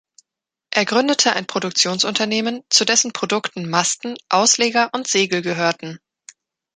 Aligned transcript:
Er 0.71 0.83
gründete 0.85 1.33
ein 1.33 1.45
Produktionsunternehmen, 1.45 2.63
zu 2.71 2.85
dessen 2.85 3.13
Produkten 3.13 3.69
Masten, 3.69 4.17
Ausleger 4.29 4.89
und 4.93 5.07
Segel 5.07 5.43
gehörten. 5.43 5.99